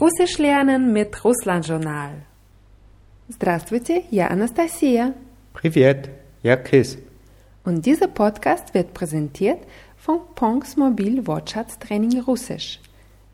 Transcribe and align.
Russisch 0.00 0.38
lernen 0.38 0.92
mit 0.92 1.24
Russland-Journal. 1.24 2.10
Здравствуйте, 3.28 4.02
я 4.10 4.28
Anastasia. 4.28 5.14
Привет, 5.54 6.10
я 6.42 6.56
Chris. 6.56 6.98
Und 7.64 7.86
dieser 7.86 8.08
Podcast 8.08 8.74
wird 8.74 8.92
präsentiert 8.92 9.58
von 9.96 10.20
Pongs 10.34 10.76
Mobil 10.76 11.26
Wortschatztraining 11.26 12.20
Russisch. 12.20 12.78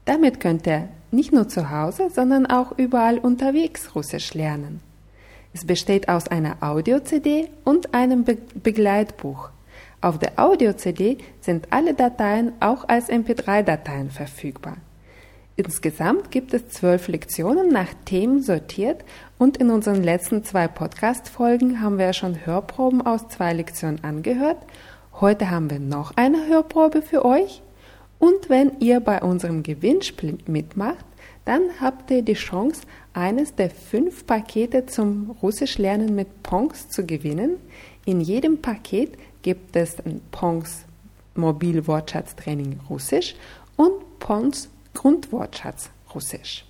Damit 0.04 0.40
könnt 0.40 0.66
ihr 0.66 0.88
nicht 1.10 1.32
nur 1.32 1.48
zu 1.48 1.70
Hause, 1.70 2.10
sondern 2.10 2.46
auch 2.46 2.78
überall 2.78 3.18
unterwegs 3.18 3.94
Russisch 3.94 4.32
lernen. 4.34 4.80
Es 5.52 5.66
besteht 5.66 6.08
aus 6.08 6.28
einer 6.28 6.56
Audio-CD 6.60 7.48
und 7.64 7.92
einem 7.92 8.24
Be 8.24 8.38
Begleitbuch. 8.54 9.50
Auf 10.00 10.18
der 10.18 10.32
Audio-CD 10.36 11.18
sind 11.40 11.68
alle 11.70 11.94
Dateien 11.94 12.52
auch 12.60 12.88
als 12.88 13.08
MP3-Dateien 13.08 14.10
verfügbar. 14.10 14.78
Insgesamt 15.59 16.29
gibt 16.29 16.53
es 16.53 16.69
zwölf 16.69 17.07
Lektionen 17.07 17.69
nach 17.69 17.91
Themen 18.05 18.43
sortiert 18.43 19.03
und 19.39 19.57
in 19.57 19.71
unseren 19.71 20.03
letzten 20.03 20.43
zwei 20.43 20.67
Podcast-Folgen 20.67 21.81
haben 21.81 21.97
wir 21.97 22.13
schon 22.13 22.45
Hörproben 22.45 23.01
aus 23.01 23.27
zwei 23.29 23.53
Lektionen 23.53 24.03
angehört. 24.03 24.57
Heute 25.19 25.49
haben 25.49 25.71
wir 25.71 25.79
noch 25.79 26.15
eine 26.15 26.45
Hörprobe 26.45 27.01
für 27.01 27.25
euch. 27.25 27.63
Und 28.19 28.49
wenn 28.49 28.79
ihr 28.81 28.99
bei 28.99 29.23
unserem 29.23 29.63
Gewinnspiel 29.63 30.37
mitmacht, 30.45 31.05
dann 31.45 31.63
habt 31.81 32.11
ihr 32.11 32.21
die 32.21 32.33
Chance, 32.35 32.81
eines 33.13 33.55
der 33.55 33.71
fünf 33.71 34.27
Pakete 34.27 34.85
zum 34.85 35.31
Russisch 35.41 35.79
lernen 35.79 36.13
mit 36.13 36.43
Pongs 36.43 36.87
zu 36.89 37.03
gewinnen. 37.03 37.57
In 38.05 38.21
jedem 38.21 38.61
Paket 38.61 39.17
gibt 39.41 39.75
es 39.75 39.99
ein 40.05 40.21
Pongs 40.29 40.85
Mobilwortschatztraining 41.33 42.79
Russisch 42.91 43.35
und 43.75 44.19
Pongs 44.19 44.69
Grundwortschatz 44.96 45.90
Russisch. 46.14 46.64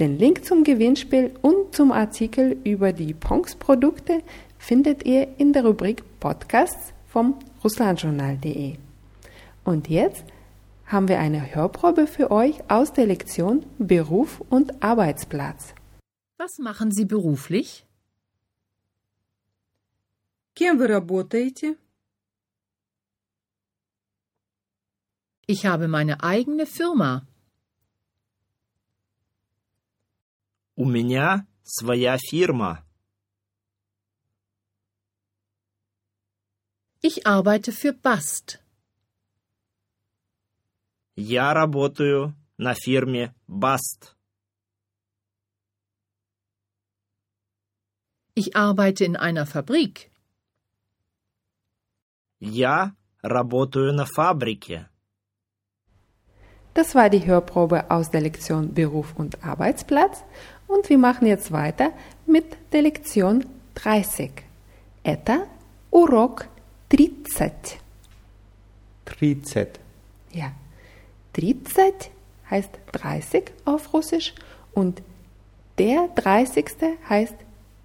Den 0.00 0.18
Link 0.18 0.44
zum 0.44 0.64
Gewinnspiel 0.64 1.32
und 1.42 1.74
zum 1.74 1.92
Artikel 1.92 2.56
über 2.64 2.92
die 2.92 3.14
Pongs-Produkte 3.14 4.22
findet 4.58 5.04
ihr 5.04 5.28
in 5.38 5.52
der 5.52 5.64
Rubrik 5.64 6.02
Podcasts 6.18 6.92
vom 7.06 7.38
russlandjournal.de. 7.62 8.76
Und 9.64 9.88
jetzt 9.88 10.24
haben 10.86 11.08
wir 11.08 11.18
eine 11.18 11.54
Hörprobe 11.54 12.06
für 12.06 12.30
euch 12.30 12.68
aus 12.68 12.92
der 12.92 13.06
Lektion 13.06 13.64
Beruf 13.78 14.42
und 14.50 14.82
Arbeitsplatz. 14.82 15.74
Was 16.38 16.58
machen 16.58 16.90
Sie 16.90 17.04
beruflich? 17.04 17.86
Кем 20.54 20.78
вы 20.78 20.86
работаете? 20.86 21.76
Ich 25.48 25.66
habe 25.66 25.88
meine 25.88 26.22
eigene 26.22 26.66
Firma. 26.66 27.26
У 30.76 30.84
меня 30.86 31.46
своя 31.62 32.16
фирма. 32.18 32.84
Ich 37.02 37.26
arbeite 37.26 37.70
für 37.72 37.92
Bast. 37.92 38.60
Я 41.16 41.52
работаю 41.54 42.34
на 42.56 42.74
фирме 42.74 43.34
Баст. 43.46 44.16
Ich 48.34 48.56
arbeite 48.56 49.04
in 49.04 49.16
einer 49.16 49.46
Fabrik. 49.46 50.10
Я 52.40 52.96
работаю 53.22 53.92
на 53.92 54.06
фабрике. 54.06 54.88
Das 56.78 56.94
war 56.94 57.08
die 57.08 57.24
Hörprobe 57.24 57.90
aus 57.90 58.10
der 58.10 58.20
Lektion 58.20 58.74
Beruf 58.74 59.14
und 59.16 59.44
Arbeitsplatz 59.44 60.24
und 60.66 60.88
wir 60.88 60.98
machen 60.98 61.26
jetzt 61.26 61.52
weiter 61.52 61.92
mit 62.26 62.44
der 62.72 62.82
Lektion 62.82 63.46
30. 63.76 64.30
Это 65.04 65.46
урок 65.90 66.46
30. 66.88 67.78
30. 69.04 69.68
Ja, 70.32 70.52
30 71.34 72.10
heißt 72.50 72.70
30 72.92 73.52
auf 73.64 73.92
Russisch 73.92 74.34
und 74.72 75.02
der 75.78 76.08
30. 76.14 76.64
heißt 77.08 77.34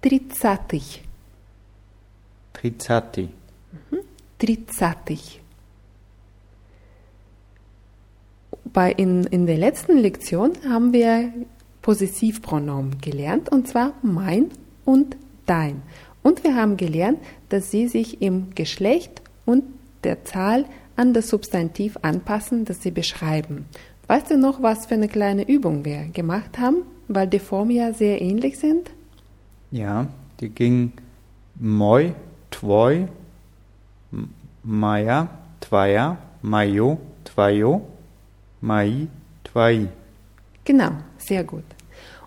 30. 0.02 1.02
30. 2.54 3.28
30. 4.38 5.40
Bei 8.75 8.91
in, 8.91 9.23
in 9.23 9.45
der 9.45 9.55
letzten 9.55 9.97
Lektion 9.97 10.51
haben 10.67 10.91
wir 10.91 11.31
Possessivpronomen 11.81 12.97
gelernt, 12.99 13.49
und 13.49 13.69
zwar 13.69 13.93
mein 14.01 14.49
und 14.83 15.15
dein. 15.45 15.81
Und 16.23 16.43
wir 16.43 16.57
haben 16.57 16.75
gelernt, 16.75 17.19
dass 17.47 17.71
sie 17.71 17.87
sich 17.87 18.21
im 18.21 18.53
Geschlecht 18.53 19.21
und 19.45 19.63
der 20.03 20.25
Zahl 20.25 20.65
an 20.97 21.13
das 21.13 21.29
Substantiv 21.29 21.97
anpassen, 22.01 22.65
das 22.65 22.81
sie 22.81 22.91
beschreiben. 22.91 23.63
Weißt 24.07 24.29
du 24.29 24.37
noch, 24.37 24.61
was 24.61 24.87
für 24.87 24.95
eine 24.95 25.07
kleine 25.07 25.47
Übung 25.47 25.85
wir 25.85 26.09
gemacht 26.11 26.59
haben, 26.59 26.79
weil 27.07 27.27
die 27.27 27.39
Formen 27.39 27.71
ja 27.71 27.93
sehr 27.93 28.21
ähnlich 28.21 28.59
sind? 28.59 28.91
Ja, 29.71 30.07
die 30.41 30.49
ging 30.49 30.91
moi, 31.57 32.11
tvoj, 32.51 33.07
moja, 34.63 35.29
tvoja, 35.61 36.17
mojo, 36.41 36.97
tvojo, 37.23 37.81
mai, 38.65 39.07
tvoi. 39.43 39.87
Genau, 40.63 40.91
sehr 41.17 41.43
gut. 41.43 41.63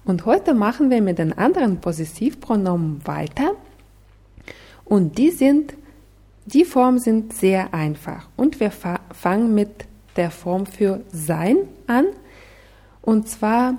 Und 0.04 0.24
heute 0.24 0.54
machen 0.54 0.90
wir 0.90 1.02
mit 1.02 1.18
den 1.18 1.36
anderen 1.36 1.80
Possessivpronomen 1.80 3.06
weiter. 3.06 3.52
Und 4.84 5.18
die 5.18 5.30
sind, 5.30 5.74
die 6.46 6.64
Formen 6.64 6.98
sind 6.98 7.34
sehr 7.34 7.74
einfach. 7.74 8.28
Und 8.36 8.60
wir 8.60 8.70
fa 8.70 9.00
fangen 9.12 9.54
mit 9.54 9.84
der 10.16 10.30
Form 10.30 10.64
für 10.64 11.00
sein 11.12 11.56
an. 11.86 12.06
Und 13.02 13.28
zwar 13.28 13.74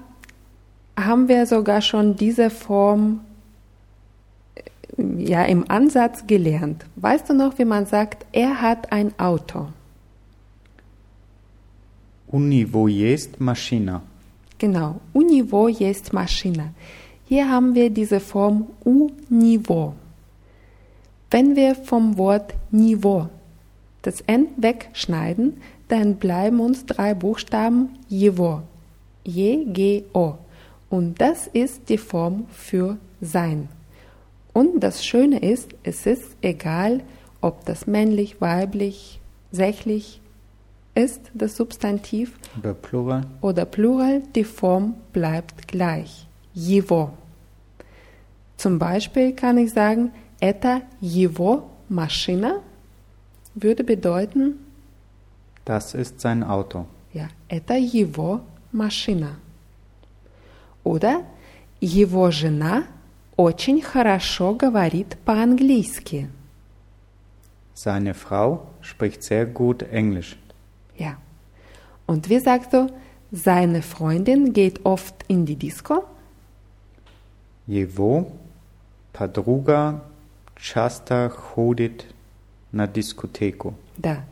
haben 0.96 1.28
wir 1.30 1.46
sogar 1.46 1.82
schon 1.82 2.16
diese 2.16 2.50
Form 2.50 3.22
äh, 4.56 5.24
ja 5.24 5.44
im 5.46 5.66
Ansatz 5.72 6.28
gelernt. 6.28 6.86
Weißt 6.98 7.30
du 7.30 7.34
noch, 7.34 7.58
wie 7.58 7.66
man 7.66 7.86
sagt, 7.86 8.26
er 8.34 8.62
hat 8.62 8.92
ein 8.92 9.18
Auto? 9.18 9.70
Univo 12.32 12.88
jest 12.88 13.40
Maschina. 13.40 14.02
Genau, 14.60 15.00
Univo 15.14 15.68
jest 15.68 16.14
Maschina. 16.14 16.74
Hier 17.26 17.50
haben 17.50 17.74
wir 17.76 17.90
diese 17.90 18.20
Form 18.20 18.68
Univo. 18.84 19.96
Wenn 21.32 21.56
wir 21.56 21.76
vom 21.76 22.18
Wort 22.18 22.54
Niveau 22.72 23.30
das 24.02 24.22
N 24.28 24.48
wegschneiden, 24.58 25.62
dann 25.88 26.16
bleiben 26.16 26.60
uns 26.60 26.86
drei 26.86 27.14
Buchstaben 27.14 27.90
Jevo. 28.08 28.62
Je, 29.24 29.66
G, 29.66 30.04
O. 30.14 30.36
Und 30.90 31.20
das 31.22 31.48
ist 31.48 31.90
die 31.90 31.98
Form 31.98 32.46
für 32.52 32.98
sein. 33.22 33.70
Und 34.54 34.80
das 34.80 35.06
Schöne 35.06 35.40
ist, 35.40 35.70
es 35.84 36.06
ist 36.06 36.36
egal, 36.42 37.02
ob 37.42 37.66
das 37.66 37.88
männlich, 37.88 38.42
weiblich, 38.42 39.20
sächlich 39.52 40.22
ist, 40.99 41.21
das 41.35 41.57
Substantiv, 41.57 42.39
Oder 42.59 42.75
Plural. 42.75 43.27
oder 43.41 43.65
Plural, 43.65 44.23
die 44.35 44.45
Form 44.45 44.95
bleibt 45.13 45.67
gleich. 45.69 46.27
Jewo. 46.53 47.11
Zum 48.57 48.79
Beispiel 48.79 49.33
kann 49.35 49.59
ich 49.59 49.73
sagen, 49.73 50.13
это 50.41 50.83
его 51.01 51.65
машина 51.89 52.61
würde 53.55 53.83
bedeuten, 53.85 54.55
Das 55.65 55.95
ist 55.95 56.21
sein 56.21 56.43
Auto. 56.45 56.87
ja, 57.13 57.29
это 57.49 57.75
его 57.75 58.41
машина. 58.73 59.37
Oder 60.85 61.25
его 61.81 62.31
жена 62.31 62.85
очень 63.37 63.81
хорошо 63.83 64.55
говорит 64.55 65.17
по-английски. 65.25 66.29
Seine 67.75 68.15
Frau 68.15 68.69
spricht 68.83 69.23
sehr 69.25 69.47
gut 69.47 69.83
Englisch. 69.83 70.37
Ja. 70.99 71.17
Und 72.07 72.29
wie 72.29 72.39
sagst 72.39 72.73
du, 72.73 72.89
seine 73.33 73.83
Freundin 73.83 74.53
geht 74.53 74.85
oft 74.85 75.15
in 75.29 75.47
die 75.47 75.57
Disco? 75.57 76.05
Его 77.67 78.29
подруга 79.13 80.03
часто 80.57 81.31
ходит 81.31 82.05
на 82.73 82.87
дискотеку. 82.87 83.75
Да. 83.97 84.25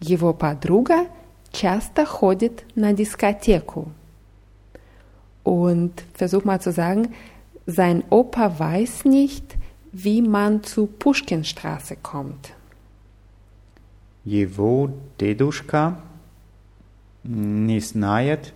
Его 0.00 0.32
подруга 0.32 1.06
часто 1.52 2.04
ходит 2.04 2.64
на 2.74 2.92
дискотеку. 2.92 3.92
Und 5.44 6.04
versuch 6.14 6.44
mal 6.44 6.60
zu 6.60 6.72
sagen, 6.72 7.14
sein 7.66 8.02
Opa 8.10 8.58
weiß 8.58 9.04
nicht, 9.04 9.56
wie 9.92 10.22
man 10.22 10.62
zu 10.62 10.86
Pushkinstraße 10.86 11.96
kommt. 11.96 12.54
Его 14.24 14.90
дедушка 15.18 15.98
не 17.24 17.80
знает, 17.80 18.52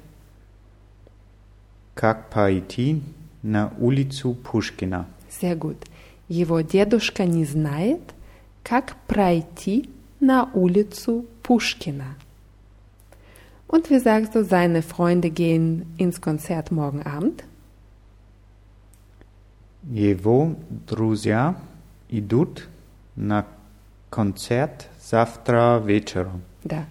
как 1.95 2.31
пойти 2.31 3.03
на 3.43 3.73
улицу 3.79 4.35
Пушкина? 4.35 5.07
Sehr 5.31 5.57
gut. 5.57 5.79
Его 6.29 6.61
дедушка 6.63 7.27
не 7.27 7.45
знает, 7.45 8.01
как 8.63 8.97
пройти 9.07 9.91
на 10.21 10.51
улицу 10.55 11.27
Pushkina. 11.43 12.17
Und 13.69 13.91
wie 13.91 13.99
sagst 13.99 14.35
du, 14.35 14.45
seine 14.45 14.83
Freunde 14.83 15.31
gehen 15.31 15.95
ins 15.97 16.21
Konzert 16.21 16.71
morgen 16.71 17.03
Abend? 17.03 17.45
Его 19.83 20.57
друзья 20.89 21.57
идут 22.09 22.69
на 23.17 23.47
концерт 24.09 24.89
завтра 24.99 25.79
вечером. 25.85 26.43
Да. 26.63 26.87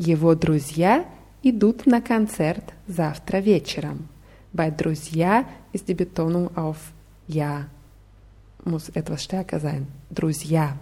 Его 0.00 0.34
друзья 0.34 1.06
идут 1.42 1.86
на 1.86 2.00
концерт 2.00 2.74
завтра 2.86 3.38
вечером. 3.38 4.08
Bei 4.52 4.70
друзья 4.70 5.46
ist 5.72 5.88
die 5.88 5.94
Betonung 5.94 6.56
auf 6.56 6.92
ja. 7.28 7.68
Muss 8.64 8.88
etwas 8.90 9.22
stärker 9.22 9.60
sein. 9.60 9.86
Друзья. 10.10 10.76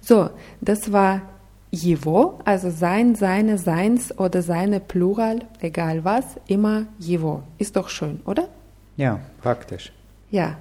So, 0.00 0.30
das 0.60 0.90
war 0.90 1.22
его, 1.70 2.40
also 2.44 2.70
sein, 2.70 3.14
seine, 3.14 3.58
seins 3.58 4.18
oder 4.18 4.42
seine 4.42 4.80
Plural, 4.80 5.40
egal 5.60 6.04
was, 6.04 6.24
immer 6.46 6.86
его. 6.98 7.42
Ist 7.58 7.76
doch 7.76 7.88
schön, 7.88 8.20
oder? 8.24 8.48
Ja, 8.96 9.20
praktisch. 9.42 9.92
Ja. 10.30 10.58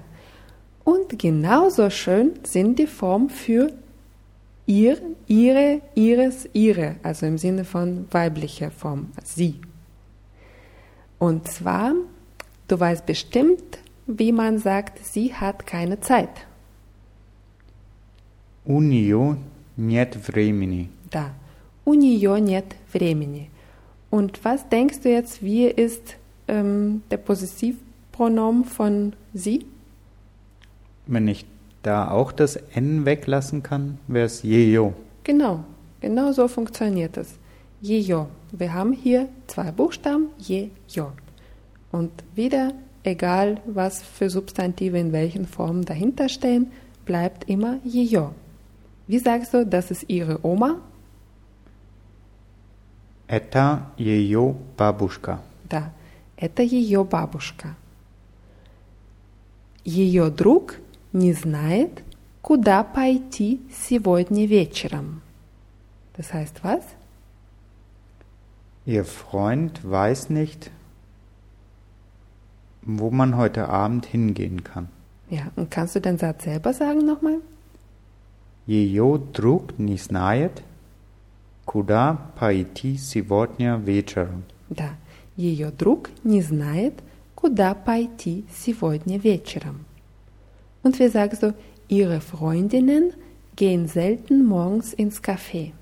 Und 0.84 1.18
genauso 1.20 1.90
schön 1.90 2.40
sind 2.44 2.80
die 2.80 2.88
Formen 2.88 3.30
für 3.30 3.72
ihr, 4.66 4.98
ihre, 5.28 5.81
ihres, 5.96 6.48
ihre, 6.54 6.96
also 7.04 7.26
im 7.26 7.38
Sinne 7.38 7.66
von 7.66 8.06
weiblicher 8.12 8.72
Form, 8.72 9.08
sie. 9.24 9.56
Und 11.18 11.48
zwar, 11.48 11.94
du 12.68 12.80
weißt 12.80 13.06
bestimmt, 13.06 13.80
wie 14.06 14.31
man 14.31 14.60
sagt, 14.60 15.06
sie 15.06 15.34
hat 15.34 15.66
keine 15.66 16.00
Zeit. 16.00 16.30
У 18.66 18.81
нее 18.81 19.38
нет 19.76 20.16
времени. 20.16 20.90
Da. 21.10 21.31
У 21.86 21.94
нее 21.96 22.40
нет 22.40 22.76
времени. 22.94 23.50
Und 24.12 24.44
was 24.44 24.68
denkst 24.70 25.02
du 25.02 25.10
jetzt, 25.10 25.44
wie 25.44 25.66
ist 25.66 26.16
ähm, 26.48 27.02
der 27.10 27.18
Possessivpronomen 27.18 28.66
von 28.66 29.14
sie? 29.34 29.66
Wenn 31.08 31.28
ich 31.28 31.46
da 31.84 32.12
auch 32.12 32.31
das 32.31 32.56
N 32.74 33.06
weglassen 33.06 33.64
kann, 33.64 34.00
wäre 34.08 34.26
es 34.26 34.44
jejo. 34.44 34.94
Genau, 35.24 35.64
genau 36.02 36.31
so 36.31 36.48
funktioniert 36.48 37.18
es. 37.18 37.38
Jejo. 37.81 38.28
Wir 38.52 38.74
haben 38.74 38.94
hier 38.94 39.30
zwei 39.48 39.72
Buchstaben, 39.72 40.30
jejo. 40.38 41.12
Und 41.92 42.12
wieder, 42.36 42.74
egal 43.04 43.62
was 43.66 44.04
für 44.04 44.30
Substantive 44.30 45.00
in 45.00 45.12
welchen 45.14 45.46
Formen 45.46 45.86
dahinter 45.86 46.30
stehen, 46.30 46.72
bleibt 47.06 47.50
immer 47.50 47.80
jejo. 47.84 48.34
Wie 49.08 49.20
sagst 49.20 49.54
du, 49.54 49.66
das 49.66 49.92
ist 49.92 50.10
ihre 50.10 50.46
Oma? 50.46 50.81
Это 53.28 53.92
ее 53.98 54.56
бабушка. 54.76 55.40
Да, 55.70 55.94
это 56.36 56.64
ее 56.64 57.04
бабушка. 57.04 57.76
Ее 59.86 60.31
друг– 60.31 60.76
не 61.14 61.34
знает, 61.34 62.04
куда 62.42 62.84
пойти 62.84 63.62
сегодня 63.72 64.46
вечером. 64.46 65.22
Das 66.18 66.34
heißt 66.34 66.64
was? 66.64 66.84
Ihr 68.86 69.06
Freund 69.06 69.81
weiß 69.84 70.30
nicht, 70.30 70.72
wo 72.81 73.12
man 73.12 73.38
heute 73.38 73.70
Abend 73.70 74.06
hingehen 74.06 74.64
kann. 74.64 74.90
Ja, 75.30 75.52
und 75.56 75.70
kannst 75.70 75.96
du 75.96 76.02
den 76.02 76.18
Satz 76.18 76.44
selber 76.44 76.74
sagen 76.74 77.06
nochmal? 77.06 77.42
Ее 78.66 79.22
друг 79.34 79.78
не 79.78 79.98
знает, 79.98 80.64
куда 81.66 82.31
пойти 82.40 82.98
сегодня 82.98 83.76
вечером. 83.78 84.44
Да, 84.70 84.90
ее 85.36 85.72
друг 85.72 86.10
не 86.24 86.42
знает, 86.42 86.96
куда 87.36 87.74
пойти 87.74 88.46
сегодня 88.54 89.20
вечером. 89.20 89.86
Und 90.84 91.00
wie 91.00 91.08
sagst 91.10 91.44
du, 91.44 91.54
ihre 91.88 92.22
Freundinnen 92.22 93.14
gehen 93.56 93.88
selten 93.88 94.46
morgens 94.46 94.94
ins 94.94 95.22
Café. 95.22 95.74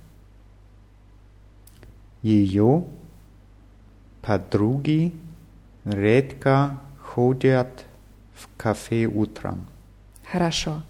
Ее 2.24 2.84
подруги 4.22 5.14
редко 5.86 6.80
ходят 7.00 7.86
в 8.34 8.50
кафе 8.58 9.06
утром. 9.06 9.68
Хорошо. 10.32 10.82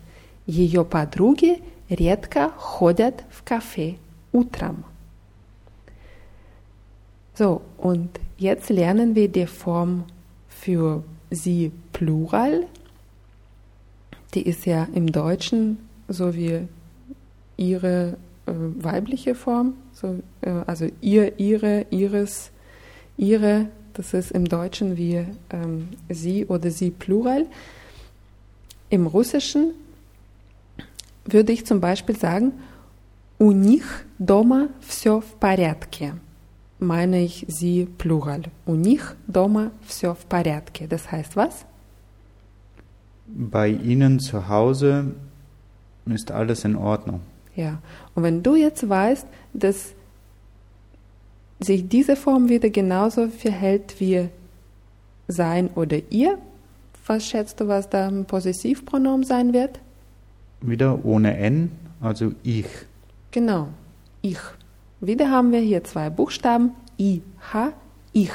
Ее 0.48 0.83
подруги 0.86 1.62
редко 1.89 2.50
ходят 2.57 3.24
в 3.30 3.44
кафе 3.44 3.98
утром. 4.31 4.86
So, 7.38 7.62
und 7.77 8.19
jetzt 8.38 8.69
lernen 8.69 9.13
wir 9.13 9.30
die 9.30 9.45
Form 9.45 10.06
für 10.50 11.04
sie 11.30 11.71
Plural. 11.94 12.65
Die 14.33 14.42
ist 14.42 14.65
ja 14.65 14.88
im 14.94 15.12
Deutschen 15.12 15.77
so 16.07 16.36
wie 16.36 16.68
ihre 17.57 18.18
äh, 18.45 18.51
weibliche 18.54 19.36
Form, 19.36 19.74
so, 19.94 20.19
äh, 20.42 20.50
also 20.65 20.88
ihr, 21.01 21.39
ihre, 21.39 21.86
ihres, 21.89 22.51
ihre, 23.18 23.68
das 23.94 24.13
ist 24.13 24.31
im 24.31 24.45
Deutschen 24.45 24.95
wie 24.95 25.25
ähm, 25.50 25.89
sie 26.09 26.45
oder 26.45 26.71
sie 26.71 26.92
Plural. 26.92 27.48
Im 28.89 29.07
Russischen 29.07 29.71
würde 31.25 31.51
ich 31.51 31.65
zum 31.65 31.81
Beispiel 31.81 32.15
sagen, 32.15 32.54
у 33.39 33.51
них 33.51 34.06
дома 34.18 34.69
все 34.81 35.19
в 35.21 35.36
порядке. 35.39 36.13
Meine 36.80 37.24
ich 37.24 37.45
sie 37.48 37.86
Plural. 37.86 38.44
У 38.65 38.75
них 38.75 39.15
дома 39.27 39.71
все 39.86 40.13
в 40.13 40.25
порядке. 40.25 40.88
Das 40.88 41.12
heißt 41.12 41.36
was? 41.36 41.65
bei 43.34 43.69
Ihnen 43.69 44.20
zu 44.20 44.49
Hause 44.49 45.12
ist 46.06 46.31
alles 46.31 46.64
in 46.64 46.76
Ordnung. 46.76 47.20
Ja, 47.55 47.79
und 48.15 48.22
wenn 48.22 48.43
du 48.43 48.56
jetzt 48.56 48.89
weißt, 48.89 49.27
dass 49.53 49.94
sich 51.60 51.89
diese 51.89 52.17
Form 52.17 52.48
wieder 52.48 52.70
genauso 52.70 53.29
verhält 53.29 54.01
wie 54.01 54.29
sein 55.29 55.70
oder 55.74 55.98
ihr, 56.10 56.39
was 57.06 57.27
schätzt 57.27 57.60
du, 57.60 57.69
was 57.69 57.89
da 57.89 58.08
ein 58.08 58.24
Possessivpronomen 58.24 59.24
sein 59.24 59.53
wird? 59.53 59.81
Wieder 60.60 61.05
ohne 61.05 61.36
N, 61.36 61.72
also 62.01 62.32
ich. 62.43 62.67
Genau, 63.31 63.69
ich. 64.22 64.39
Wieder 65.01 65.31
haben 65.31 65.53
wir 65.53 65.60
hier 65.60 65.82
zwei 65.84 66.10
Buchstaben, 66.10 66.72
I, 66.98 67.22
H, 67.53 67.72
ich. 68.12 68.32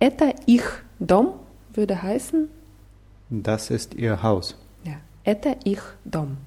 Eta 0.00 0.32
ich 0.46 0.62
dom 0.98 1.34
würde 1.74 2.02
heißen, 2.02 2.48
Das 3.29 3.69
ist 3.69 3.93
Ihr 3.95 4.21
Haus. 4.23 4.55
ja, 4.83 4.97
это 5.23 5.55
их 5.63 5.95
дом. 6.05 6.37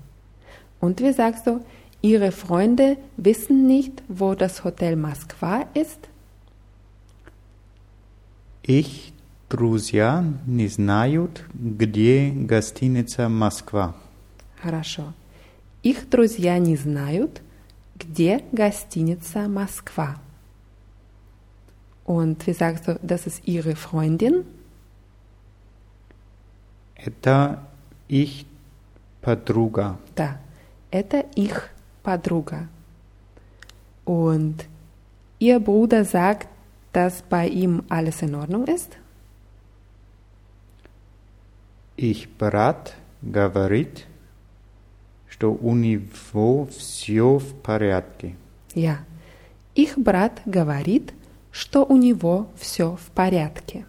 Und 0.80 1.00
wie 1.00 1.12
sagst 1.12 1.46
du, 1.46 1.64
ihre 2.02 2.30
Freunde 2.30 2.98
wissen 3.16 3.66
nicht, 3.66 4.02
wo 4.08 4.34
das 4.34 4.64
Hotel 4.64 4.96
Moskwa 4.96 5.66
ist? 5.74 6.08
Их 8.62 9.12
друзья 9.48 10.24
не 10.46 10.68
знают, 10.68 11.44
где 11.54 12.30
гостиница 12.30 13.28
Москва. 13.28 13.94
Хорошо. 14.62 15.12
Их 15.82 16.08
друзья 16.08 16.58
не 16.58 16.76
знают, 16.76 17.42
где 17.96 18.42
гостиница 18.52 19.48
Москва. 19.48 20.16
Und 22.06 22.46
wie 22.46 22.52
sagst 22.52 22.86
du, 22.88 22.98
das 23.02 23.26
ist 23.26 23.46
ihre 23.46 23.76
Freundin? 23.76 24.44
Это 27.03 27.59
их 28.07 28.45
подруга. 29.21 29.97
Да, 30.15 30.37
это 30.91 31.19
их 31.35 31.69
подруга. 32.03 32.67
Und 34.05 34.65
ihr 35.39 35.59
Bruder 35.59 36.03
sagt, 36.03 36.47
dass 36.93 37.21
bei 37.21 37.47
ihm 37.47 37.83
alles 37.89 38.21
in 38.21 38.35
Ordnung 38.35 38.65
ist? 38.65 38.97
Их 41.95 42.29
брат 42.37 42.95
говорит, 43.21 44.05
что 45.27 45.53
у 45.53 45.75
него 45.75 46.67
все 46.67 47.37
в 47.37 47.53
порядке. 47.61 48.35
Ja. 48.73 48.99
Их 49.75 49.97
брат 49.97 50.41
говорит, 50.45 51.13
что 51.51 51.85
у 51.85 51.97
него 51.97 52.47
все 52.55 52.95
в 52.95 53.11
порядке. 53.11 53.85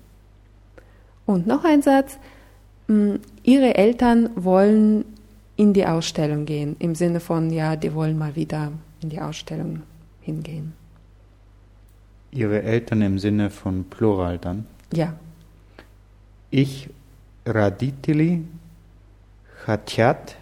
Und 1.26 1.46
noch 1.46 1.64
ein 1.64 1.82
Satz. 1.82 2.18
Mm, 2.89 3.15
Ihre 3.43 3.75
Eltern 3.75 4.29
wollen 4.35 5.05
in 5.55 5.73
die 5.73 5.85
Ausstellung 5.85 6.45
gehen, 6.45 6.75
im 6.79 6.95
Sinne 6.95 7.19
von, 7.19 7.49
ja, 7.49 7.75
die 7.75 7.93
wollen 7.93 8.17
mal 8.17 8.35
wieder 8.35 8.71
in 9.01 9.09
die 9.09 9.21
Ausstellung 9.21 9.83
hingehen. 10.21 10.73
Ihre 12.31 12.63
Eltern 12.63 13.01
im 13.01 13.19
Sinne 13.19 13.49
von 13.49 13.85
Plural 13.85 14.37
dann. 14.37 14.65
Ja. 14.93 15.13
Ich 16.51 16.89
родители 17.45 18.43
хотят 19.65 20.35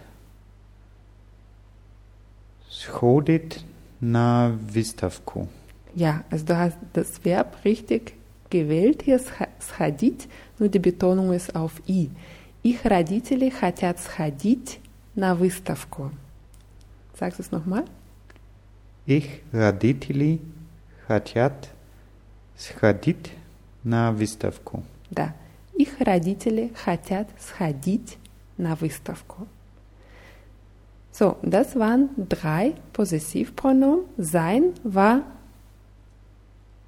сходить 2.68 3.64
на 4.00 4.58
выставку. 4.60 5.48
Ja, 5.94 6.24
also 6.30 6.44
du 6.46 6.58
hast 6.58 6.76
das 6.92 7.24
Verb 7.24 7.56
richtig 7.64 8.14
gewählt. 8.50 9.02
Hier 9.02 9.16
ist 9.16 9.30
сходить, 9.60 10.28
nur 10.58 10.68
die 10.68 10.78
Betonung 10.78 11.32
ist 11.32 11.54
auf 11.54 11.80
i. 11.88 12.10
Их 12.63 12.85
родители 12.85 13.49
хотят 13.49 13.99
сходить 13.99 14.79
на 15.15 15.35
выставку. 15.35 16.11
Sagst 17.17 17.39
du 17.39 17.43
es 17.43 17.51
nochmal? 17.51 17.85
Ich 19.05 19.41
родители 19.51 20.39
хотят 21.07 21.69
сходить 22.57 23.31
на 23.83 24.11
выставку. 24.11 24.83
Да. 25.09 25.35
Их 25.75 25.99
родители 25.99 26.71
хотят 26.75 27.29
сходить 27.39 28.17
на 28.57 28.75
выставку. 28.75 29.47
So, 31.11 31.37
das 31.41 31.75
waren 31.75 32.09
drei 32.15 32.75
Possessivpronomen. 32.93 34.05
Sein 34.17 34.73
war 34.83 35.23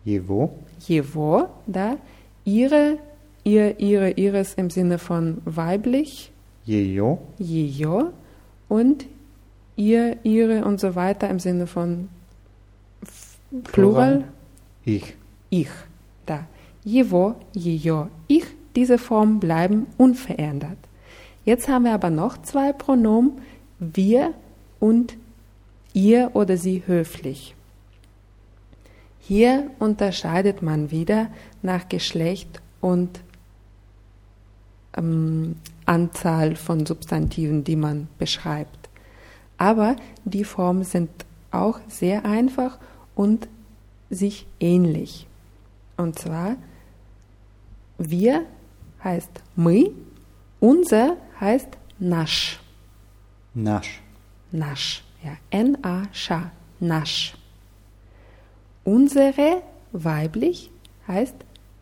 Его, 0.03 0.53
его, 0.87 1.49
da. 1.67 1.97
Ihre, 2.43 2.97
ihr, 3.43 3.79
ihre, 3.79 4.11
ihres 4.11 4.53
im 4.55 4.69
Sinne 4.69 4.97
von 4.97 5.41
weiblich. 5.45 6.31
Jejo. 6.65 7.19
Jejo. 7.37 8.11
Und 8.67 9.05
ihr, 9.75 10.17
ihre 10.23 10.65
und 10.65 10.79
so 10.79 10.95
weiter 10.95 11.29
im 11.29 11.39
Sinne 11.39 11.67
von 11.67 12.09
Plural. 13.63 13.63
Plural. 13.71 14.23
Ich. 14.85 15.15
Ich. 15.49 15.69
Da. 16.25 16.45
Jewo, 16.83 17.35
jejo, 17.53 18.07
ich. 18.27 18.45
Diese 18.75 18.97
Formen 18.97 19.41
bleiben 19.41 19.87
unverändert. 19.97 20.77
Jetzt 21.43 21.67
haben 21.67 21.83
wir 21.83 21.91
aber 21.91 22.09
noch 22.09 22.41
zwei 22.41 22.71
Pronomen, 22.71 23.41
wir 23.79 24.33
und 24.79 25.17
ihr 25.93 26.31
oder 26.33 26.55
sie 26.55 26.83
höflich. 26.85 27.53
Hier 29.19 29.69
unterscheidet 29.79 30.61
man 30.61 30.89
wieder 30.89 31.27
nach 31.61 31.89
Geschlecht 31.89 32.61
und 32.79 33.19
ähm, 34.97 35.55
Anzahl 35.85 36.55
von 36.55 36.85
Substantiven, 36.85 37.63
die 37.63 37.75
man 37.75 38.07
beschreibt. 38.17 38.89
Aber 39.57 39.95
die 40.25 40.43
Formen 40.43 40.83
sind 40.83 41.09
auch 41.51 41.79
sehr 41.87 42.25
einfach 42.25 42.77
und 43.15 43.47
sich 44.09 44.47
ähnlich. 44.59 45.27
Und 45.97 46.17
zwar 46.17 46.55
wir 47.97 48.45
heißt 49.03 49.29
мы, 49.55 49.91
unser 50.59 51.17
heißt 51.39 51.77
nasch. 51.99 52.59
Nasch. 53.53 54.01
Nasch, 54.51 55.03
ja. 55.23 55.33
N-A-Scha, 55.51 56.51
nasch. 56.79 57.35
Unsere 58.83 59.61
weiblich 59.91 60.71
heißt 61.07 61.35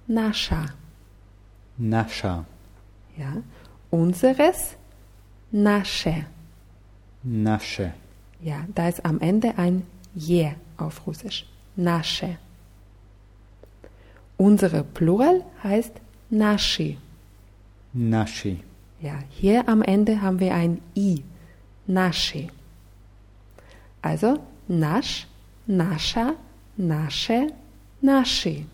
nascha. 0.08 0.66
Nascha. 1.78 2.46
Ja? 3.20 3.44
Unseres, 3.90 4.78
nasche. 5.52 6.26
Nasche. 7.24 7.94
Ja, 8.42 8.66
da 8.74 8.88
ist 8.88 9.04
am 9.06 9.20
Ende 9.20 9.58
ein 9.58 9.86
je 10.16 10.52
auf 10.78 11.06
Russisch. 11.06 11.46
Nasche. 11.76 12.38
Unsere 14.38 14.84
Plural 14.84 15.44
heißt 15.64 15.92
naschi. 16.30 16.98
Naschi. 17.92 18.64
Ja, 19.02 19.20
hier 19.30 19.68
am 19.68 19.82
Ende 19.82 20.22
haben 20.22 20.40
wir 20.40 20.54
ein 20.54 20.82
i. 20.96 21.24
Naschi. 21.88 22.50
Also 24.02 24.40
nasch, 24.68 25.28
nascha, 25.68 26.36
nasche, 26.78 27.48
naschi. 28.02 28.66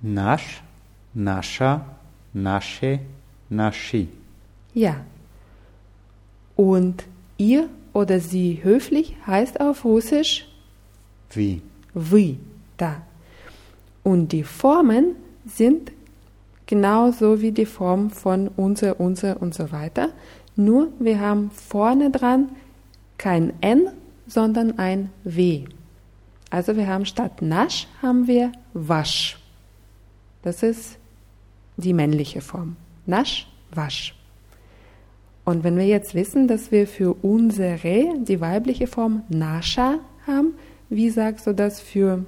Nasch, 0.00 0.62
nascha, 1.12 1.84
Nasche, 2.42 3.00
Naschi. 3.48 4.08
Ja. 4.74 4.96
Und 6.56 7.04
ihr 7.36 7.68
oder 7.92 8.20
sie 8.20 8.60
höflich 8.62 9.16
heißt 9.26 9.60
auf 9.60 9.84
Russisch 9.84 10.46
wie. 11.30 11.62
Wie, 11.94 12.38
da. 12.76 13.02
Und 14.02 14.32
die 14.32 14.44
Formen 14.44 15.16
sind 15.46 15.92
genauso 16.66 17.40
wie 17.40 17.52
die 17.52 17.66
Form 17.66 18.10
von 18.10 18.48
unser, 18.56 19.00
unser 19.00 19.40
und 19.42 19.54
so 19.54 19.72
weiter. 19.72 20.10
Nur 20.56 20.88
wir 20.98 21.20
haben 21.20 21.50
vorne 21.50 22.10
dran 22.10 22.50
kein 23.16 23.52
N, 23.60 23.88
sondern 24.26 24.78
ein 24.78 25.10
W. 25.24 25.64
Also 26.50 26.76
wir 26.76 26.86
haben 26.86 27.04
statt 27.04 27.42
Nasch 27.42 27.88
haben 28.00 28.26
wir 28.26 28.52
Wasch. 28.72 29.38
Das 30.42 30.62
ist 30.62 30.98
die 31.78 31.94
männliche 31.94 32.42
Form. 32.42 32.76
Nasch, 33.06 33.48
Wasch. 33.70 34.14
Und 35.44 35.64
wenn 35.64 35.78
wir 35.78 35.86
jetzt 35.86 36.14
wissen, 36.14 36.46
dass 36.46 36.70
wir 36.70 36.86
für 36.86 37.16
unsere 37.22 38.18
die 38.24 38.40
weibliche 38.40 38.86
Form 38.86 39.22
Nascha 39.30 40.00
haben, 40.26 40.54
wie 40.90 41.08
sagst 41.08 41.46
du 41.46 41.54
das 41.54 41.80
für 41.80 42.24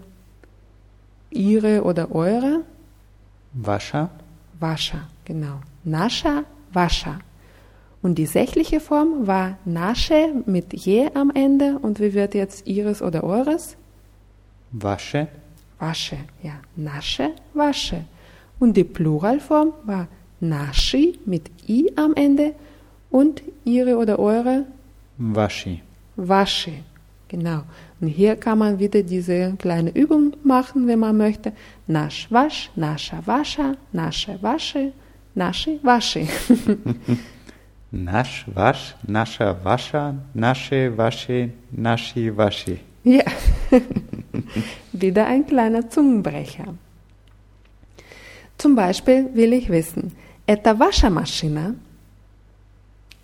ihre 1.30 1.82
oder 1.84 2.14
eure? 2.14 2.62
Wascha, 3.52 4.10
Wascha, 4.58 5.08
genau. 5.24 5.60
Nascha, 5.84 6.44
Wascha. 6.72 7.18
Und 8.02 8.16
die 8.16 8.26
sächliche 8.26 8.80
Form 8.80 9.26
war 9.26 9.58
Nasche 9.66 10.32
mit 10.46 10.72
je 10.72 11.10
am 11.14 11.30
Ende. 11.30 11.78
Und 11.78 12.00
wie 12.00 12.14
wird 12.14 12.34
jetzt 12.34 12.66
ihres 12.66 13.02
oder 13.02 13.24
eures? 13.24 13.76
wasze, 14.72 15.28
Wasche, 15.78 16.16
ja. 16.42 16.54
Nasche, 16.76 17.32
Wasche. 17.54 18.04
Und 18.60 18.76
die 18.76 18.84
Pluralform 18.84 19.72
war 19.84 20.06
Naschi 20.40 21.18
mit 21.26 21.50
i 21.68 21.90
am 21.96 22.14
Ende 22.14 22.54
und 23.10 23.42
ihre 23.64 23.96
oder 23.96 24.18
eure 24.18 24.66
wasi. 25.18 25.80
Wasche. 26.16 26.72
Genau. 27.28 27.62
Und 28.00 28.08
hier 28.08 28.36
kann 28.36 28.58
man 28.58 28.78
wieder 28.78 29.02
diese 29.02 29.54
kleine 29.58 29.90
Übung 29.90 30.32
machen, 30.42 30.86
wenn 30.86 30.98
man 30.98 31.16
möchte. 31.16 31.52
Nasch, 31.86 32.26
wasch, 32.30 32.70
nascha, 32.76 33.22
wascha, 33.24 33.76
nasche, 33.92 34.38
wasche, 34.42 34.92
nasche, 35.34 35.78
wasche. 35.82 36.26
Nasz, 37.92 38.44
wasz, 38.54 38.94
nasza, 39.06 39.56
wasza, 39.64 40.14
nasze, 40.32 40.96
wasze, 40.96 41.50
nasi, 41.72 42.30
wasi. 42.36 42.78
Ja, 43.02 43.24
wieder 44.92 45.26
ein 45.26 45.44
kleiner 45.44 45.90
Zungenbrecher. 45.90 46.74
Zum 48.59 48.75
Beispiel 48.75 49.29
will 49.33 49.53
ich 49.53 49.69
wissen, 49.69 50.11
это 50.47 50.73
ваша 50.73 51.09
машина? 51.09 51.75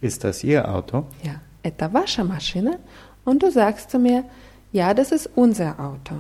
Ist 0.01 0.23
das 0.23 0.43
Ihr 0.43 0.67
Auto? 0.67 1.05
Ja, 1.23 1.41
это 1.63 1.89
ваша 1.89 2.23
машина? 2.23 2.79
Und 3.23 3.43
du 3.43 3.51
sagst 3.51 3.91
zu 3.91 3.99
mir, 3.99 4.25
ja, 4.71 4.93
das 4.93 5.11
ist 5.11 5.29
unser 5.35 5.79
Auto. 5.79 6.15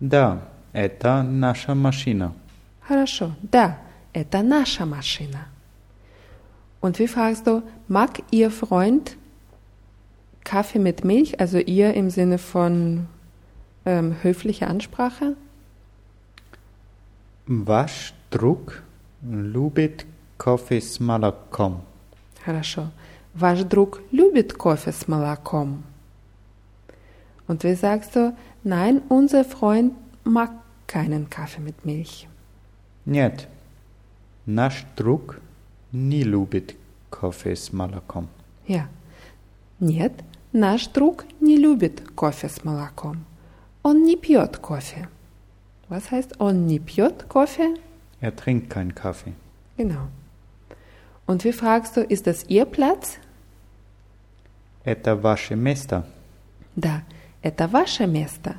Да, 0.00 0.48
это 0.72 1.22
наша 1.22 1.74
машина. 1.74 2.32
Хорошо, 2.80 3.32
да, 3.42 3.78
это 4.12 4.42
наша 4.42 4.86
машина. 4.86 5.46
Und 6.80 6.98
wie 6.98 7.08
fragst 7.08 7.46
du, 7.46 7.62
mag 7.88 8.22
Ihr 8.30 8.50
Freund 8.50 9.16
Kaffee 10.44 10.78
mit 10.78 11.04
Milch, 11.04 11.38
also 11.38 11.58
ihr 11.58 11.94
im 11.94 12.10
Sinne 12.10 12.38
von 12.38 13.06
ähm, 13.84 14.16
höflicher 14.22 14.68
Ansprache? 14.68 15.36
Ваш 17.46 18.14
друг 18.34 18.82
любит 19.22 20.06
кофе 20.36 20.80
с 20.80 21.00
молоком. 21.00 21.82
Хорошо. 22.44 22.90
Ваш 23.34 23.62
друг 23.62 24.00
любит 24.10 24.52
кофе 24.52 24.92
с 24.92 25.06
молоком? 25.06 25.84
Und 27.46 27.64
wie 27.64 27.74
sagst 27.74 28.14
du, 28.14 28.36
nein, 28.62 29.02
unser 29.08 29.44
Freund 29.44 29.92
mag 30.24 30.50
keinen 30.86 31.28
Kaffee 31.28 31.60
mit 31.60 31.84
Milch. 31.84 32.26
Нет, 33.04 33.48
наш 34.46 34.84
друг 34.96 35.40
не 35.92 36.22
любит 36.22 36.76
кофе 37.10 37.56
с 37.56 37.72
молоком. 37.72 38.28
Ja. 38.66 38.88
Нет, 39.80 40.12
наш 40.52 40.86
друг 40.88 41.24
не 41.40 41.56
любит 41.56 42.02
кофе 42.14 42.48
с 42.48 42.64
молоком. 42.64 43.24
Он 43.82 44.04
не 44.04 44.16
пьет 44.16 44.58
кофе. 44.58 45.08
Was 45.88 46.10
heißt, 46.10 46.36
он 46.38 46.66
не 46.66 46.78
пьет 46.78 47.24
кофе? 47.24 47.76
Er 48.20 48.34
trinkt 48.34 48.70
keinen 48.70 48.94
Kaffee. 48.94 49.32
Genau. 49.76 50.08
Und 51.26 51.44
wie 51.44 51.52
fragst 51.52 51.96
du, 51.96 52.02
ist 52.02 52.26
das 52.26 52.44
Ihr 52.48 52.64
Platz? 52.64 53.18
Это 54.84 55.14
ваше 55.16 55.56
место. 55.56 56.04
Да, 56.76 57.02
это 57.42 57.68
ваше 57.68 58.06
место. 58.06 58.56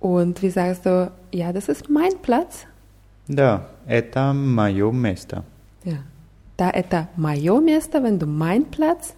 Und 0.00 0.42
wie 0.42 0.50
sagst 0.50 0.86
du, 0.86 1.10
ja, 1.32 1.52
das 1.52 1.68
ist 1.68 1.88
mein 1.88 2.12
Platz? 2.22 2.66
Да, 3.28 3.66
это 3.86 4.32
мое 4.32 4.92
место. 4.92 5.44
Ja. 5.84 6.04
Da 6.56 6.70
это 6.70 7.08
мое 7.16 7.60
место, 7.60 8.02
wenn 8.02 8.18
du 8.18 8.26
mein 8.26 8.70
Platz 8.70 9.14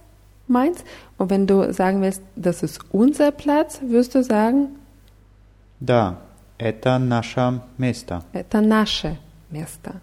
meinst. 0.47 0.83
Und 1.17 1.29
wenn 1.29 1.47
du 1.47 1.71
sagen 1.73 2.01
willst, 2.01 2.21
das 2.35 2.63
ist 2.63 2.79
unser 2.91 3.31
Platz, 3.31 3.79
wirst 3.81 4.15
du 4.15 4.23
sagen, 4.23 4.69
Да, 5.79 6.17
это 6.57 6.97
наше 6.99 7.61
место. 7.77 8.23
это 8.33 8.61
наше 8.61 9.17
место. 9.49 10.01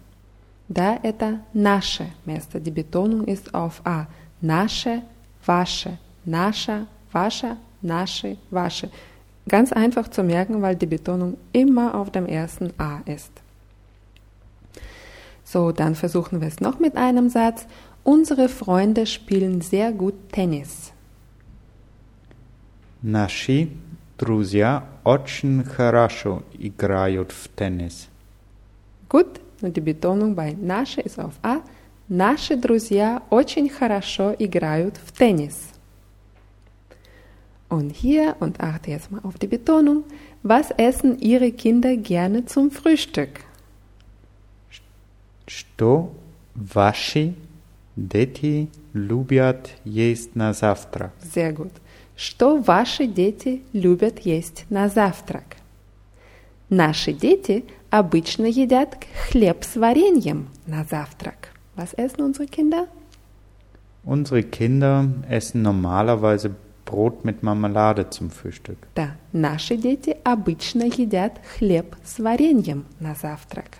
Да, 0.67 0.99
это 1.03 1.39
наше 1.53 2.07
место. 2.25 2.59
Die 2.59 2.71
Betonung 2.71 3.23
ist 3.25 3.53
auf 3.53 3.81
A. 3.85 4.07
Наше, 4.41 5.03
ваше. 5.45 5.97
Наша, 6.25 6.87
ваша, 7.13 7.57
наши, 7.81 8.37
ваши. 8.51 8.89
Ganz 9.47 9.71
einfach 9.71 10.09
zu 10.09 10.23
merken, 10.23 10.61
weil 10.61 10.75
die 10.75 10.87
Betonung 10.87 11.37
immer 11.53 11.95
auf 11.95 12.11
dem 12.11 12.25
ersten 12.25 12.73
A 12.77 12.99
ist. 13.05 13.31
So, 15.45 15.71
dann 15.71 15.95
versuchen 15.95 16.41
wir 16.41 16.49
es 16.49 16.59
noch 16.59 16.79
mit 16.79 16.97
einem 16.97 17.29
Satz. 17.29 17.65
Unsere 18.03 18.49
Freunde 18.49 19.05
spielen 19.05 19.61
sehr 19.61 19.93
gut 19.93 20.15
Tennis. 20.33 20.91
Наши 23.01 23.69
друзья 24.21 24.83
очень 25.03 25.63
хорошо 25.63 26.43
играют 26.57 27.31
в 27.31 27.47
теннис. 27.49 28.07
Gut, 29.09 29.39
und 29.61 29.75
die 29.75 29.81
Betonung 29.81 30.35
bei 30.35 30.53
наши 30.53 31.01
ist 31.01 31.19
auf 31.19 31.33
A. 31.43 31.61
Наши 32.09 32.55
друзья 32.55 33.21
очень 33.29 33.69
хорошо 33.69 34.35
играют 34.37 34.97
в 34.97 35.11
теннис. 35.11 35.73
Und 37.69 37.91
hier, 37.91 38.37
und 38.39 38.61
achte 38.61 38.91
jetzt 38.91 39.11
mal 39.11 39.19
auf 39.23 39.37
die 39.37 39.47
Betonung, 39.47 40.05
was 40.41 40.71
essen 40.71 41.19
Ihre 41.19 41.51
Kinder 41.51 41.97
gerne 41.97 42.45
zum 42.45 42.71
Frühstück? 42.71 43.41
Что 45.45 46.13
ваши 46.55 47.35
дети 47.95 48.69
любят 48.93 49.69
есть 49.83 50.35
на 50.35 50.53
завтрак? 50.53 51.11
Sehr 51.21 51.53
gut. 51.53 51.71
Что 52.21 52.57
ваши 52.57 53.05
дети 53.05 53.61
любят 53.73 54.19
есть 54.19 54.65
на 54.69 54.89
завтрак? 54.89 55.57
Наши 56.69 57.13
дети 57.13 57.65
обычно 57.89 58.45
едят 58.45 58.97
хлеб 59.29 59.63
с 59.63 59.75
вареньем 59.75 60.49
на 60.65 60.83
завтрак. 60.83 61.49
Was 61.75 61.93
essen 61.95 62.21
unsere 62.21 62.47
Kinder? 62.47 62.87
Unsere 64.03 64.41
Kinder 64.43 65.05
essen 65.29 65.61
normalerweise 65.61 66.55
Brot 66.85 67.25
mit 67.25 67.43
Marmelade 67.43 68.09
zum 68.09 68.31
Frühstück. 68.31 68.87
Да, 68.95 69.15
наши 69.31 69.77
дети 69.77 70.17
обычно 70.23 70.83
едят 70.83 71.33
хлеб 71.57 71.95
с 72.03 72.19
вареньем 72.19 72.85
на 72.99 73.13
завтрак. 73.13 73.79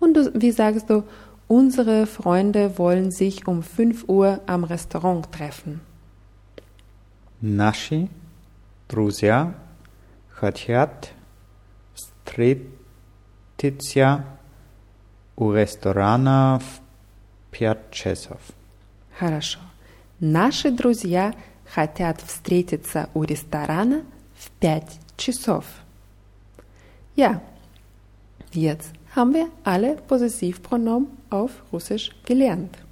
Und 0.00 0.14
du, 0.14 0.32
wie 0.34 0.52
sagst 0.52 0.88
du, 0.88 1.02
unsere 1.48 2.06
Freunde 2.06 2.78
wollen 2.78 3.10
sich 3.10 3.46
um 3.46 3.62
5 3.62 4.08
Uhr 4.08 4.40
am 4.46 4.64
Restaurant 4.64 5.30
treffen. 5.32 5.80
Наши 7.45 8.07
друзья 8.87 9.53
хотят 10.29 11.11
встретиться 11.93 14.23
у 15.35 15.51
ресторана 15.51 16.61
в 16.63 16.79
пять 17.51 17.91
часов. 17.91 18.39
Хорошо. 19.19 19.59
Наши 20.21 20.71
друзья 20.71 21.35
хотят 21.67 22.21
встретиться 22.21 23.09
у 23.13 23.23
ресторана 23.23 24.05
в 24.37 24.49
5 24.61 24.99
часов. 25.17 25.65
Ja, 27.17 27.41
jetzt 28.53 28.93
haben 29.15 29.33
wir 29.33 29.49
alle 29.65 29.97
Possessivpronomen 29.97 31.09
auf 31.29 31.51
Russisch 31.73 32.09
gelernt. 32.25 32.82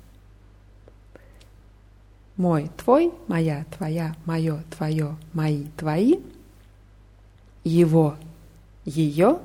Мой, 2.37 2.71
твой, 2.77 3.13
моя, 3.29 3.65
твоя, 3.71 4.15
мое, 4.27 4.63
твое, 4.71 5.17
мои, 5.33 5.65
твои. 5.77 6.19
Его, 7.65 8.17
ее, 8.85 9.41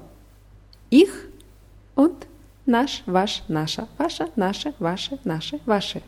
их 0.89 1.29
und 1.95 2.27
наш, 2.65 3.03
ваш, 3.05 3.43
наша, 3.47 3.87
ваша, 3.97 4.29
наше, 4.35 4.73
ваше, 4.79 5.19
наше, 5.23 5.59
ваше. 5.65 6.01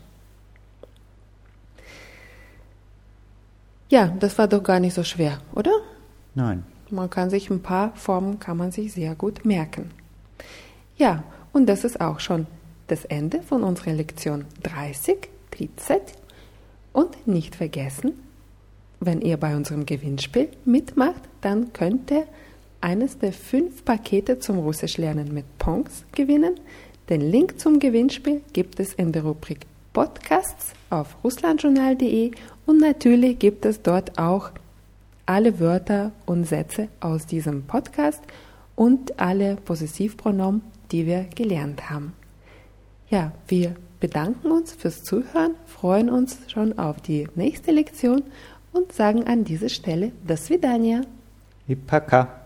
Ja, 3.90 4.08
das 4.08 4.36
war 4.38 4.48
doch 4.48 4.62
gar 4.62 4.80
nicht 4.80 4.94
so 4.94 5.04
schwer, 5.04 5.38
oder? 5.54 5.72
Nein. 6.34 6.64
Man 6.90 7.08
kann 7.08 7.30
sich 7.30 7.50
ein 7.50 7.62
paar 7.62 7.92
Formen 7.96 8.38
kann 8.38 8.56
man 8.56 8.70
sich 8.72 8.92
sehr 8.92 9.14
gut 9.14 9.44
merken. 9.44 9.90
Ja, 10.96 11.24
und 11.52 11.66
das 11.66 11.84
ist 11.84 12.00
auch 12.00 12.20
schon 12.20 12.46
das 12.88 13.04
Ende 13.04 13.42
von 13.42 13.62
unserer 13.64 13.92
Lektion 13.92 14.44
30, 14.62 15.28
30. 15.50 16.02
Und 16.99 17.27
nicht 17.27 17.55
vergessen, 17.55 18.11
wenn 18.99 19.21
ihr 19.21 19.37
bei 19.37 19.55
unserem 19.55 19.85
Gewinnspiel 19.85 20.49
mitmacht, 20.65 21.21
dann 21.39 21.71
könnt 21.71 22.11
ihr 22.11 22.27
eines 22.81 23.17
der 23.17 23.31
fünf 23.31 23.85
Pakete 23.85 24.39
zum 24.39 24.59
Russisch 24.59 24.97
lernen 24.97 25.33
mit 25.33 25.45
Pongs 25.59 26.03
gewinnen. 26.11 26.59
Den 27.07 27.21
Link 27.21 27.57
zum 27.57 27.79
Gewinnspiel 27.79 28.41
gibt 28.51 28.81
es 28.81 28.91
in 28.95 29.13
der 29.13 29.23
Rubrik 29.23 29.59
Podcasts 29.93 30.73
auf 30.89 31.15
russlandjournal.de 31.23 32.31
und 32.65 32.81
natürlich 32.81 33.39
gibt 33.39 33.63
es 33.63 33.81
dort 33.81 34.19
auch 34.19 34.51
alle 35.25 35.57
Wörter 35.61 36.11
und 36.25 36.43
Sätze 36.43 36.89
aus 36.99 37.25
diesem 37.25 37.63
Podcast 37.63 38.21
und 38.75 39.17
alle 39.21 39.55
Possessivpronomen, 39.55 40.63
die 40.91 41.05
wir 41.05 41.27
gelernt 41.33 41.89
haben. 41.89 42.11
Ja, 43.09 43.31
wir 43.47 43.75
bedanken 43.99 44.51
uns 44.51 44.73
fürs 44.73 45.03
Zuhören, 45.03 45.55
freuen 45.65 46.09
uns 46.09 46.37
schon 46.47 46.77
auf 46.77 47.01
die 47.01 47.27
nächste 47.35 47.71
Lektion 47.71 48.23
und 48.71 48.93
sagen 48.93 49.25
an 49.27 49.43
dieser 49.43 49.69
Stelle 49.69 50.11
das 50.25 50.49
Vidania. 50.49 51.01
Ipaka. 51.67 52.38